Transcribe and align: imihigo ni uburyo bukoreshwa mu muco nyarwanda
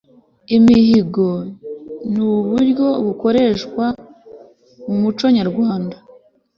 imihigo 0.57 1.27
ni 2.11 2.21
uburyo 2.33 2.87
bukoreshwa 3.05 3.85
mu 4.85 4.95
muco 5.01 5.25
nyarwanda 5.37 5.95